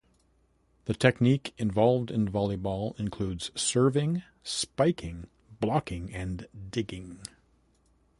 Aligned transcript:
The 0.85 0.95
technique 0.95 1.53
involved 1.59 2.09
in 2.09 2.27
volleyball 2.27 2.99
includes 2.99 3.51
serving, 3.53 4.23
spiking, 4.43 5.27
blocking, 5.59 6.11
and 6.11 6.47
digging. 6.71 7.19